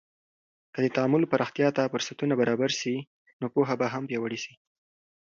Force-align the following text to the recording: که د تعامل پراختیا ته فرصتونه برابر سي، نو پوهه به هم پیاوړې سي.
که 0.73 0.79
د 0.85 0.87
تعامل 0.95 1.21
پراختیا 1.31 1.69
ته 1.77 1.83
فرصتونه 1.93 2.33
برابر 2.41 2.71
سي، 2.81 2.95
نو 3.39 3.45
پوهه 3.53 3.75
به 3.79 3.87
هم 3.93 4.03
پیاوړې 4.09 4.39
سي. 4.43 4.53